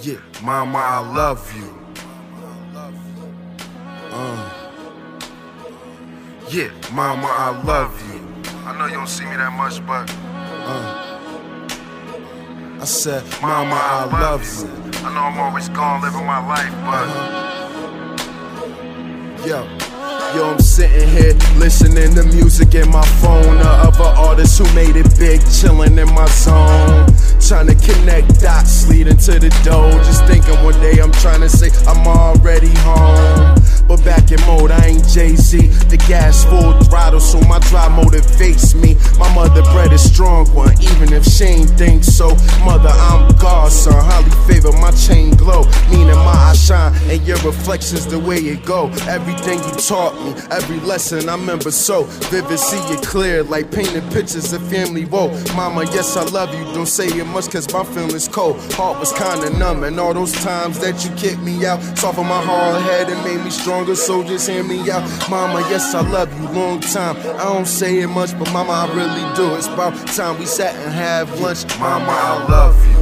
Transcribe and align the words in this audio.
Yeah, 0.00 0.20
mama, 0.44 0.78
I 0.78 1.00
love 1.12 1.52
you. 1.56 1.76
Uh. 4.12 4.50
Yeah, 6.48 6.70
mama, 6.92 7.26
I 7.26 7.60
love 7.64 8.00
you. 8.08 8.20
I 8.64 8.78
know 8.78 8.86
you 8.86 8.94
don't 8.94 9.08
see 9.08 9.24
me 9.24 9.34
that 9.34 9.52
much, 9.52 9.84
but. 9.84 10.08
Uh. 10.68 11.04
I 12.80 12.84
said, 12.84 13.24
mama, 13.42 13.74
I 13.74 14.04
love 14.04 14.44
you. 14.44 14.68
I 15.04 15.12
know 15.12 15.20
I'm 15.20 15.38
always 15.40 15.68
gone 15.70 16.00
living 16.00 16.24
my 16.24 16.46
life, 16.46 16.70
but. 16.86 17.08
Uh-huh. 17.08 17.58
Yo. 19.48 19.66
Yo, 20.36 20.44
I'm 20.52 20.60
sitting 20.60 21.08
here 21.08 21.32
listening 21.56 22.14
to 22.14 22.22
music 22.22 22.74
in 22.74 22.90
my 22.90 23.04
phone. 23.22 23.56
The 23.56 23.68
other 23.68 24.04
artists 24.04 24.58
who 24.58 24.64
made 24.74 24.94
it 24.94 25.08
big, 25.18 25.40
chilling 25.50 25.96
in 25.98 26.12
my 26.12 26.26
zone. 26.26 27.08
Trying 27.40 27.68
to 27.68 27.74
connect 27.74 28.38
dots 28.40 28.86
leading 28.90 29.07
to 29.28 29.38
the 29.38 29.50
dough. 29.62 29.92
Just 30.08 30.24
thinking 30.24 30.56
one 30.64 30.72
day 30.80 31.00
I'm 31.02 31.12
trying 31.12 31.42
to 31.42 31.50
say 31.50 31.68
I'm 31.86 32.06
already 32.06 32.72
home. 32.80 33.60
But 33.86 34.02
back 34.04 34.32
in 34.32 34.40
mode, 34.46 34.70
I 34.70 34.86
ain't 34.86 35.06
Jay 35.08 35.36
Z. 35.36 35.68
The 35.92 35.98
gas 36.08 36.44
full 36.44 36.72
throttle, 36.84 37.20
so 37.20 37.40
my 37.42 37.58
drive 37.68 37.92
motivates 37.92 38.74
me. 38.74 38.96
My 39.18 39.28
mother 39.34 39.62
bred 39.72 39.92
a 39.92 39.98
strong 39.98 40.46
one, 40.54 40.72
even 40.80 41.12
if 41.12 41.24
she 41.24 41.44
ain't 41.44 41.70
think 41.70 42.04
so. 42.04 42.36
Mother, 42.64 42.88
I'm 42.88 43.36
God's 43.36 43.74
son. 43.74 43.92
Highly 43.96 44.30
and 47.08 47.26
your 47.26 47.38
reflection's 47.38 48.06
the 48.06 48.18
way 48.18 48.36
it 48.36 48.64
go. 48.64 48.88
Everything 49.08 49.58
you 49.58 49.70
taught 49.76 50.14
me, 50.22 50.30
every 50.50 50.80
lesson 50.80 51.28
I 51.28 51.36
remember 51.36 51.70
so 51.70 52.04
vivid. 52.30 52.58
See 52.58 52.76
it 52.92 53.02
clear, 53.02 53.42
like 53.42 53.70
painting 53.70 54.08
pictures 54.10 54.52
of 54.52 54.62
family 54.68 55.04
woe. 55.04 55.28
Mama, 55.56 55.84
yes, 55.86 56.16
I 56.16 56.24
love 56.24 56.54
you. 56.54 56.64
Don't 56.74 56.86
say 56.86 57.06
it 57.06 57.24
much, 57.26 57.50
cause 57.50 57.72
my 57.72 57.84
feelings 57.84 58.28
cold. 58.28 58.60
Heart 58.74 59.00
was 59.00 59.12
kinda 59.12 59.50
numb, 59.58 59.84
and 59.84 59.98
all 59.98 60.14
those 60.14 60.32
times 60.32 60.78
that 60.80 61.04
you 61.04 61.10
kicked 61.16 61.42
me 61.42 61.64
out, 61.66 61.80
softened 61.98 62.28
my 62.28 62.42
hard 62.42 62.82
head 62.82 63.08
and 63.08 63.22
made 63.24 63.42
me 63.44 63.50
stronger. 63.50 63.94
So 63.94 64.22
just 64.22 64.48
hear 64.48 64.62
me 64.62 64.90
out. 64.90 65.02
Mama, 65.30 65.60
yes, 65.70 65.94
I 65.94 66.00
love 66.00 66.28
you. 66.38 66.48
Long 66.48 66.80
time. 66.80 67.16
I 67.38 67.44
don't 67.44 67.66
say 67.66 68.00
it 68.00 68.08
much, 68.08 68.38
but 68.38 68.52
mama, 68.52 68.72
I 68.72 68.86
really 68.94 69.36
do. 69.36 69.54
It's 69.54 69.66
about 69.66 69.94
time 70.08 70.38
we 70.38 70.46
sat 70.46 70.74
and 70.74 70.92
have 70.92 71.40
lunch. 71.40 71.64
Mama, 71.78 72.10
I 72.10 72.46
love 72.48 72.76
you. 72.88 72.97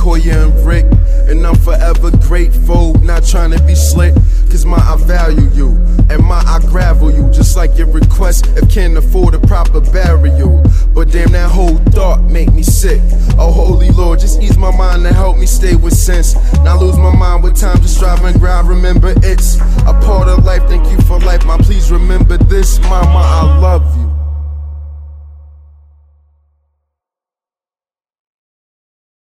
Koya 0.00 0.46
and 0.46 0.66
Rick. 0.66 0.86
And 1.28 1.46
I'm 1.46 1.56
forever 1.56 2.10
grateful, 2.26 2.94
not 3.00 3.24
trying 3.24 3.50
to 3.50 3.62
be 3.64 3.74
slick. 3.74 4.14
Cause 4.50 4.64
my, 4.64 4.78
I 4.78 4.96
value 4.96 5.48
you. 5.50 5.68
And 6.08 6.24
my, 6.24 6.42
I 6.46 6.58
gravel 6.60 7.10
you. 7.10 7.30
Just 7.30 7.54
like 7.54 7.76
your 7.76 7.86
request, 7.86 8.46
if 8.56 8.68
can't 8.72 8.96
afford 8.96 9.34
a 9.34 9.38
proper 9.38 9.80
burial. 9.80 10.64
But 10.94 11.12
damn, 11.12 11.32
that 11.32 11.50
whole 11.50 11.76
thought 11.92 12.22
make 12.22 12.52
me 12.52 12.62
sick. 12.62 13.00
Oh, 13.38 13.52
holy 13.52 13.90
Lord, 13.90 14.20
just 14.20 14.40
ease 14.40 14.56
my 14.56 14.74
mind 14.74 15.06
and 15.06 15.14
help 15.14 15.36
me 15.36 15.46
stay 15.46 15.76
with 15.76 15.94
sense. 15.94 16.34
Not 16.64 16.80
lose 16.80 16.96
my 16.96 17.14
mind 17.14 17.44
with 17.44 17.60
time, 17.60 17.76
just 17.82 17.98
drive 18.00 18.24
and 18.24 18.40
grind. 18.40 18.68
Remember, 18.68 19.12
it's 19.18 19.56
a 19.86 19.94
part 20.02 20.28
of 20.28 20.44
life. 20.44 20.62
Thank 20.68 20.90
you 20.90 20.98
for 21.02 21.20
life, 21.20 21.44
mom. 21.44 21.60
Please 21.60 21.92
remember 21.92 22.38
this, 22.38 22.80
love 22.80 23.04
you. 23.04 23.19